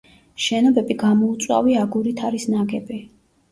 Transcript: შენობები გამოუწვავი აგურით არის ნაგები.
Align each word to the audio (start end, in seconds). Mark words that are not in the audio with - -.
შენობები 0.45 0.97
გამოუწვავი 1.03 1.77
აგურით 1.83 2.25
არის 2.31 2.51
ნაგები. 2.57 3.01